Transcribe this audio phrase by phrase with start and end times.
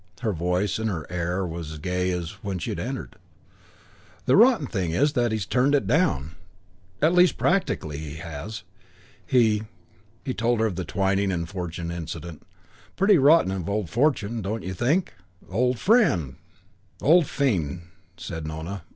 [0.21, 3.17] Her voice and her air were as gay as when she had entered.
[4.25, 6.33] "The rotten thing is that he's turned it down.
[7.03, 8.63] At least practically has.
[9.27, 9.61] He"
[10.25, 12.41] He told her of the Twyning and Fortune incident.
[12.95, 15.13] "Pretty rotten of old Fortune, don't you think?"
[15.51, 16.37] "Old fiend!"
[18.17, 18.81] said Nona.